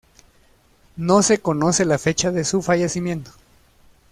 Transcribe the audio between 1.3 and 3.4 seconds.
conoce la fecha de su fallecimiento.